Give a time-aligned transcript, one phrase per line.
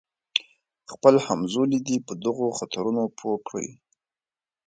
[0.91, 3.69] خپل همزولي دې په دغو خطرونو پوه کړي.